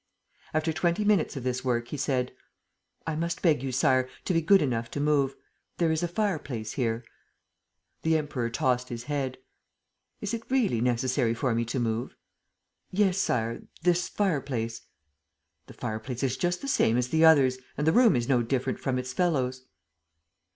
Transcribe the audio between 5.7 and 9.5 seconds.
There is a fireplace here...." The Emperor tossed his head: